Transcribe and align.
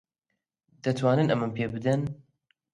دەتوانن 0.83 1.27
ئەمەم 1.31 1.51
پێ 1.55 1.65
بدەن؟ 1.73 2.01